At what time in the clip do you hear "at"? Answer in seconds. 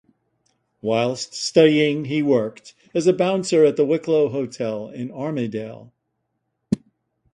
3.65-3.75